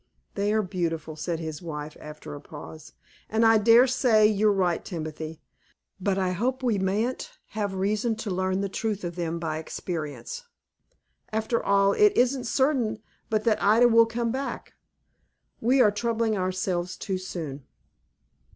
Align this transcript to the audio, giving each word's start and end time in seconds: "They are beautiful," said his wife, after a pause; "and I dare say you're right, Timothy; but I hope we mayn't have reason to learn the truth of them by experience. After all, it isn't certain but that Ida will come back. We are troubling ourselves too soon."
"They 0.33 0.51
are 0.51 0.63
beautiful," 0.63 1.15
said 1.15 1.37
his 1.37 1.61
wife, 1.61 1.95
after 1.99 2.33
a 2.33 2.41
pause; 2.41 2.93
"and 3.29 3.45
I 3.45 3.59
dare 3.59 3.85
say 3.85 4.25
you're 4.25 4.51
right, 4.51 4.83
Timothy; 4.83 5.43
but 5.99 6.17
I 6.17 6.31
hope 6.31 6.63
we 6.63 6.79
mayn't 6.79 7.29
have 7.49 7.75
reason 7.75 8.15
to 8.15 8.31
learn 8.31 8.61
the 8.61 8.67
truth 8.67 9.03
of 9.03 9.15
them 9.15 9.37
by 9.37 9.59
experience. 9.59 10.43
After 11.31 11.63
all, 11.63 11.93
it 11.93 12.13
isn't 12.17 12.45
certain 12.45 12.97
but 13.29 13.43
that 13.43 13.61
Ida 13.61 13.89
will 13.89 14.07
come 14.07 14.31
back. 14.31 14.73
We 15.59 15.81
are 15.81 15.91
troubling 15.91 16.35
ourselves 16.35 16.97
too 16.97 17.19
soon." 17.19 17.67